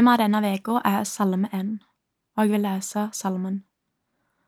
[0.00, 1.72] Temaet denne uka er Salme 1,
[2.36, 3.56] og jeg vil lese salmen.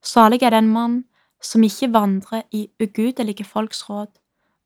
[0.00, 0.94] Salig er den mann
[1.42, 4.06] som ikke vandrer i ugudelige folks råd,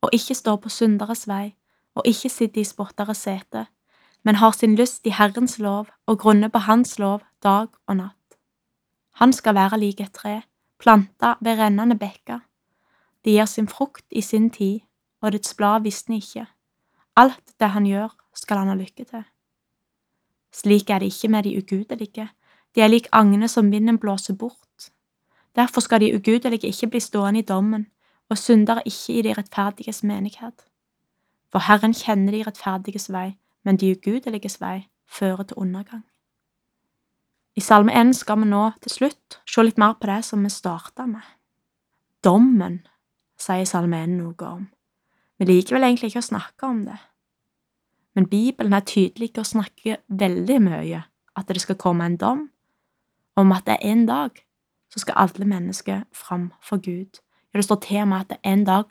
[0.01, 1.57] og ikke står på synderes vei,
[1.95, 3.65] og ikke sitter i spotteres sete,
[4.23, 8.37] men har sin lyst i Herrens lov og grunner på Hans lov dag og natt.
[9.19, 10.41] Han skal være lik et tre,
[10.79, 12.39] planta ved rennende bekker.
[13.25, 14.79] Det gir sin frukt i sin tid,
[15.21, 16.47] og dets blad visner ikke.
[17.17, 19.27] Alt det han gjør, skal han ha lykke til.
[20.53, 22.29] Slik er det ikke med de ugudelige,
[22.75, 24.91] de er lik agne som vinden blåser bort.
[25.55, 27.87] Derfor skal de ugudelige ikke bli stående i dommen,
[28.29, 30.65] og syndere ikke i de rettferdiges menighet.
[31.51, 36.05] For Herren kjenner de rettferdiges vei, men de ugudeliges vei fører til undergang.
[37.55, 40.49] I Salme 1 skal vi nå til slutt se litt mer på det som vi
[40.53, 41.25] starta med.
[42.23, 42.79] Dommen,
[43.39, 44.67] sier Salme 1 noe om.
[45.39, 46.99] Vi liker vel egentlig ikke å snakke om det,
[48.19, 50.97] men Bibelen er tydelig og snakker veldig mye
[51.39, 52.41] at det skal komme en dom,
[53.39, 54.41] om at det er en dag
[54.91, 57.21] så skal alle mennesker fram for Gud.
[57.53, 58.83] Ja, det står til med at en dag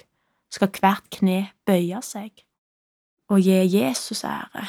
[0.51, 2.41] skal hvert kne bøye seg
[3.29, 4.65] og gi Jesus ære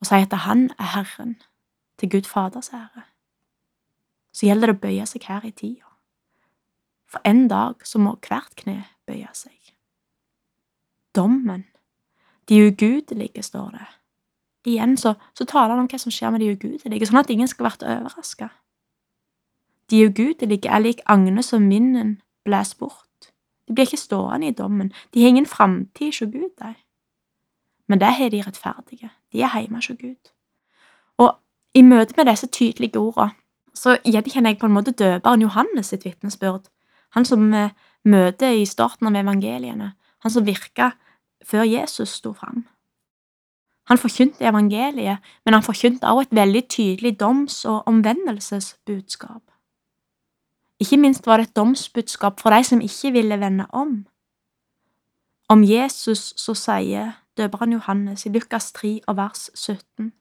[0.00, 1.36] og si at han er Herren,
[1.98, 3.04] til Gud Faders ære.
[4.32, 5.92] Så gjelder det å bøye seg her i tida.
[7.04, 9.76] For en dag så må hvert kne bøye seg.
[11.14, 11.68] Dommen
[12.48, 13.86] de ugudelige, står det.
[14.66, 17.48] Igjen så, så taler han om hva som skjer med de ugudelige, sånn at ingen
[17.48, 18.48] skal bli overraska.
[19.92, 23.30] De ugudelige er lik agner som vinden blæs bort.
[23.68, 26.74] De blir ikke stående i dommen, de har ingen framtid hos Gud, de.
[27.88, 30.32] Men det har de rettferdige, de er hjemme hos Gud.
[31.20, 31.36] Og
[31.74, 33.32] i møte med disse tydelige ordene
[33.74, 36.68] så gjenkjenner jeg på en måte døperen Johannes sitt vitnesbyrd,
[37.10, 37.48] han som
[38.04, 40.92] møter i starten av evangeliene, han som virka
[41.44, 42.66] før Jesus sto fram.
[43.86, 49.42] Han forkynte evangeliet, men han forkynte også et veldig tydelig doms- og omvendelsesbudskap.
[50.80, 54.06] Ikke minst var det et domsbudskap for de som ikke ville vende om.
[55.48, 60.12] Om Jesus så sier døperen Johannes i Lukas 3 og vers 17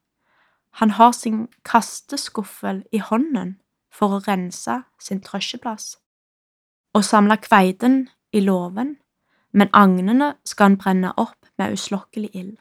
[0.73, 3.57] han har sin kasteskuffel i hånden
[3.93, 5.97] for å rense sin trøsjeplass
[6.97, 8.95] og samle kveiten i låven
[9.53, 12.57] men agnene skal han brenne opp med uslokkelig ild.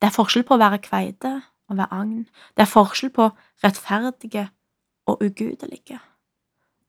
[0.00, 1.32] Det er forskjell på å være kveite
[1.68, 2.26] og være agn.
[2.56, 3.30] Det er forskjell på
[3.64, 4.48] rettferdige
[5.08, 5.98] og ugudelige.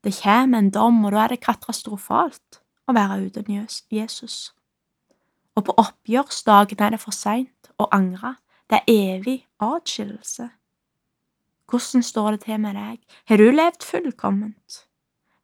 [0.03, 3.52] Det kommer en dom, og da er det katastrofalt å være uten
[3.91, 4.53] Jesus.
[5.56, 8.38] Og på oppgjørsdagen er det for seint å angre.
[8.69, 10.50] Det er evig atskillelse.
[11.69, 13.00] Hvordan står det til med deg?
[13.28, 14.86] Har du levd fullkomment?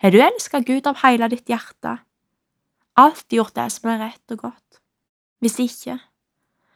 [0.01, 1.99] Har du elsket Gud av hele ditt hjerte?
[2.95, 4.81] Alltid gjort det som er rett og godt.
[5.39, 5.99] Hvis ikke,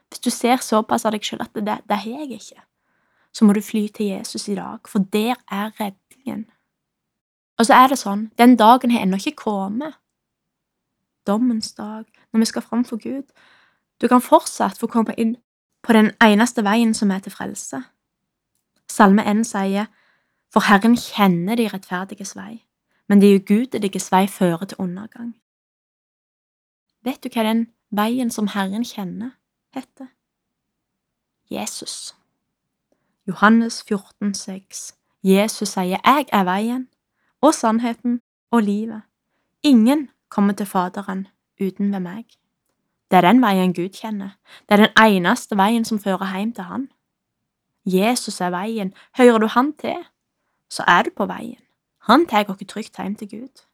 [0.10, 2.64] hvis du ser såpass av deg selv at det, det har jeg ikke,
[3.34, 6.46] så må du fly til Jesus i dag, for der er redningen.
[7.60, 9.98] Og så er det sånn, den dagen har ennå ikke kommet.
[11.28, 13.28] Dommens dag, når vi skal fram for Gud.
[14.02, 15.36] Du kan fortsatt få komme inn
[15.84, 17.84] på den eneste veien som er til frelse.
[18.90, 19.92] Salme 1 sier,
[20.50, 22.64] For Herren kjenner de rettferdiges vei,
[23.08, 25.36] men de ugudeliges vei fører til undergang.
[27.04, 29.32] Vet du hva den veien som Herren kjenner,
[29.76, 30.08] heter?
[31.50, 32.16] Jesus.
[33.28, 36.88] Johannes 14, 14,6 Jesus sier, Jeg er veien
[37.42, 38.22] og sannheten
[38.52, 39.02] og livet.
[39.64, 41.28] Ingen kommer til Faderen
[41.62, 42.26] uten ved meg.
[43.12, 44.38] Det er den veien Gud kjenner.
[44.70, 46.88] Det er den eneste veien som fører hjem til Han.
[47.86, 48.94] Jesus er veien.
[49.18, 50.06] Hører du Han til,
[50.70, 51.60] så er du på veien.
[52.08, 53.66] Han tar oss trygt hjem til Gud.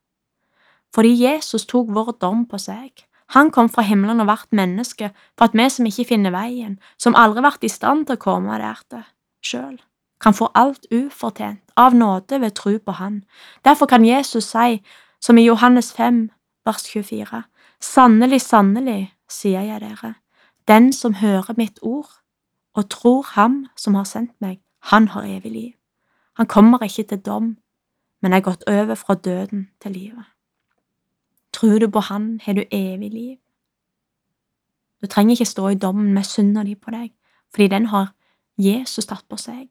[0.95, 5.47] Fordi Jesus tok vår dom på seg, han kom fra himmelen og vart menneske for
[5.47, 9.05] at vi som ikke finner veien, som aldri vart i stand til å komme der
[9.45, 9.79] sjøl,
[10.21, 13.23] kan få alt ufortjent, av nåde ved tru på Han.
[13.65, 14.81] Derfor kan Jesus si,
[15.21, 16.29] som i Johannes 5,
[16.65, 17.43] vers 24,
[17.81, 20.13] Sannelig, sannelig, sier jeg dere,
[20.67, 22.21] den som hører mitt ord
[22.73, 25.73] og tror Ham som har sendt meg, han har evig liv.
[26.37, 27.57] Han kommer ikke til dom,
[28.21, 30.34] men er gått over fra døden til livet.
[31.65, 33.37] Tror du på Han, har du evig liv.
[35.01, 37.09] Du trenger ikke stå i dommen med synda di på deg,
[37.49, 38.11] fordi den har
[38.57, 39.65] Jesus tatt på seg.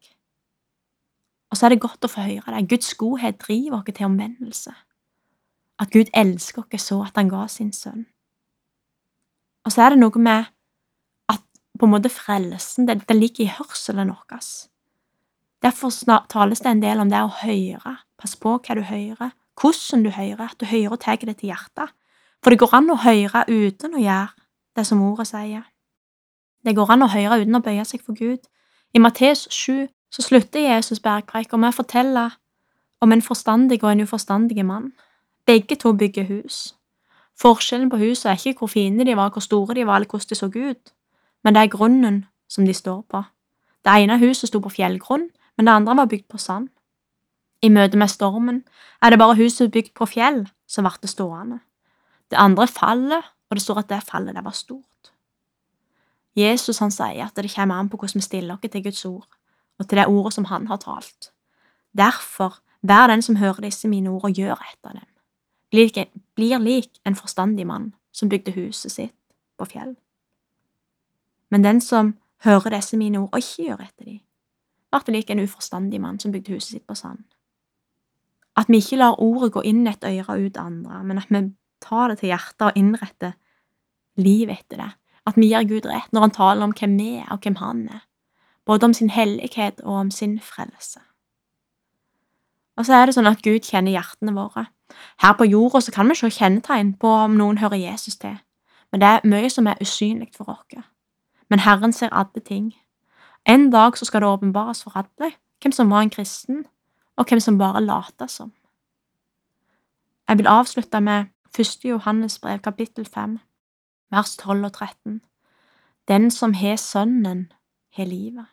[1.51, 2.65] Og så er det godt å få høre det.
[2.73, 4.75] Guds godhet driver oss til omvendelse.
[5.79, 8.09] At Gud elsker oss så at han ga sin sønn.
[9.65, 10.51] Og så er det noe med
[11.31, 11.47] at
[11.79, 14.43] på en måte frelsen, den, den ligger i hørselen vår.
[15.63, 15.95] Derfor
[16.29, 17.97] tales det en del om det å høre.
[18.19, 21.53] Pass på hva du hører hvordan du hører, at du hører og tar det til
[21.53, 21.93] hjertet.
[22.43, 24.29] For det går an å høre uten å gjøre
[24.77, 25.63] det som ordet sier.
[26.65, 28.43] Det går an å høre uten å bøye seg for Gud.
[28.95, 32.29] I Matteus 7 Så slutter Jesus bergpreika med å fortelle
[33.03, 34.93] om en forstandig og en uforstandig mann.
[35.47, 36.75] Begge to bygger hus.
[37.41, 40.31] Forskjellen på husene er ikke hvor fine de var, hvor store de var, eller hvordan
[40.31, 40.93] de så ut,
[41.45, 43.23] men det er grunnen som de står på.
[43.85, 46.69] Det ene huset sto på fjellgrunn, men det andre var bygd på sand.
[47.65, 48.63] I møte med stormen
[49.01, 51.63] er det bare huset bygd på fjell som ble stående.
[52.29, 55.13] Det andre faller, og det står at det fallet det var stort.
[56.37, 59.29] Jesus han sier at det kommer an på hvordan vi stiller oss til Guds ord,
[59.79, 61.31] og til det ordet som han har talt.
[61.97, 65.11] Derfor, vær den som hører disse mine ord, og gjør etter dem
[66.35, 69.15] blir lik en forstandig mann som bygde huset sitt
[69.59, 69.97] på fjell.
[71.51, 72.15] Men den som
[72.45, 74.21] hører disse mine ord og ikke gjør etter dem,
[74.93, 77.25] blir lik en uforstandig mann som bygde huset sitt på sand.
[78.57, 81.43] At vi ikke lar ordet gå inn et øre og ut andre, men at vi
[81.83, 83.33] tar det til hjertet og innretter
[84.17, 84.91] livet etter det.
[85.27, 87.89] At vi gir Gud rett når han taler om hvem vi er og hvem han
[87.89, 88.05] er,
[88.67, 91.01] både om sin hellighet og om sin frelse.
[92.77, 94.67] Og så er det sånn at Gud kjenner hjertene våre.
[95.23, 98.37] Her på jorda så kan vi se kjennetegn på om noen hører Jesus til,
[98.93, 100.85] men det er mye som er usynlig for oss.
[101.51, 102.73] Men Herren ser alle ting.
[103.47, 106.65] En dag så skal det åpenbares for alle hvem som var en kristen,
[107.17, 108.53] og hvem som bare later som.
[110.29, 111.25] Jeg vil avslutte med
[111.59, 111.85] 1.
[111.85, 113.39] Johannes brev kapittel 5,
[114.11, 115.21] vers 12 og 13.
[116.09, 117.53] Den som har Sønnen,
[117.93, 118.47] har livet.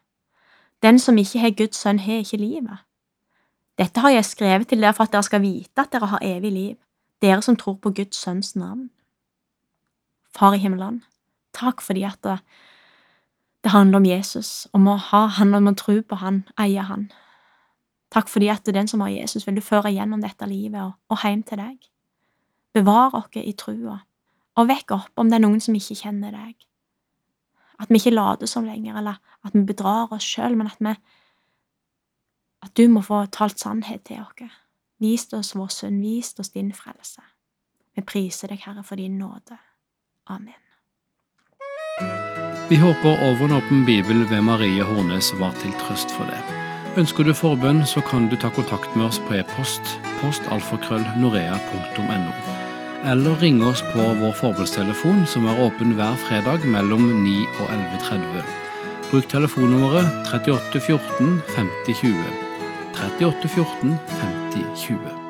[0.81, 2.77] Den som ikke har Guds sønn, har ikke livet.
[3.77, 6.51] Dette har jeg skrevet til dere for at dere skal vite at dere har evig
[6.51, 6.75] liv,
[7.21, 8.89] dere som tror på Guds sønns navn.
[10.35, 11.03] Far i himmelen,
[11.53, 12.37] takk fordi at det,
[13.63, 17.11] det handler om Jesus, om å ha han, om å tro på han, eie han.
[18.11, 21.23] Takk fordi at den som har Jesus, vil du føre gjennom dette livet og, og
[21.23, 21.77] hjem til deg.
[22.75, 23.97] Bevar oss i trua,
[24.59, 26.55] og vekk opp om det er noen som ikke kjenner deg.
[27.81, 30.93] At vi ikke later som lenger, eller at vi bedrar oss sjøl, men at vi
[32.61, 34.57] at du må få talt sannhet til oss.
[35.01, 37.23] Vis oss vår synd, vis oss din frelse.
[37.95, 39.57] Vi priser deg, Herre, for din nåde.
[40.29, 40.61] Amen.
[42.69, 46.60] Vi håper Overnåpen bibel ved Marie Hornes var til trøst for det.
[46.99, 52.33] Ønsker du forbønn, så kan du ta kontakt med oss på e-post postalfakrøllnorea.no,
[53.13, 58.43] eller ringe oss på vår forbundstelefon som er åpen hver fredag mellom 9 og 11.30.
[59.07, 62.29] Bruk telefonnummeret 38 14 50 20.
[62.99, 65.20] 38 14 50 20.